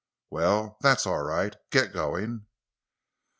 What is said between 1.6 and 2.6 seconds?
Get going!"